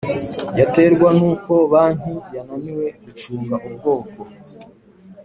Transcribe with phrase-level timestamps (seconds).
[0.59, 4.21] Yaterwa n uko banki yananiwe gucunga ubwoko